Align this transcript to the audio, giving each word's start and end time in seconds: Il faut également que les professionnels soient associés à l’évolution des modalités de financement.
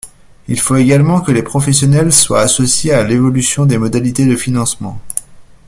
Il 0.47 0.59
faut 0.59 0.77
également 0.77 1.21
que 1.21 1.31
les 1.31 1.43
professionnels 1.43 2.11
soient 2.11 2.41
associés 2.41 2.91
à 2.91 3.03
l’évolution 3.03 3.67
des 3.67 3.77
modalités 3.77 4.25
de 4.25 4.35
financement. 4.35 4.99